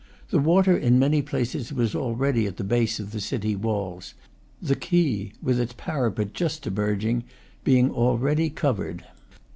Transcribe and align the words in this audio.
The 0.31 0.39
water 0.39 0.75
in 0.75 0.97
many 0.97 1.21
places 1.21 1.71
was 1.71 1.93
already 1.93 2.47
at 2.47 2.57
the 2.57 2.63
base 2.63 2.99
of 2.99 3.11
the 3.11 3.19
city 3.19 3.55
walls; 3.55 4.15
the 4.59 4.75
quay, 4.75 5.31
with 5.43 5.59
its 5.59 5.73
parapet 5.77 6.33
just 6.33 6.65
emerging, 6.65 7.23
being 7.63 7.91
already 7.91 8.49
covered. 8.49 9.03